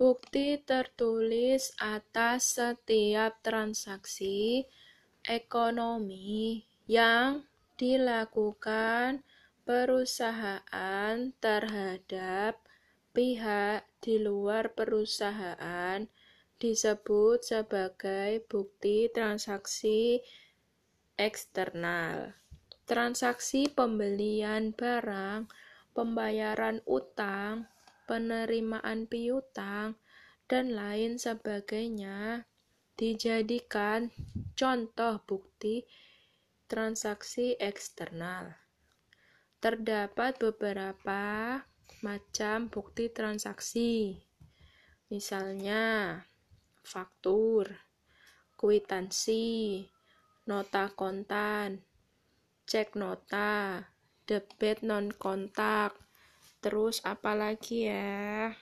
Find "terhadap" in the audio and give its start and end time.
11.36-12.64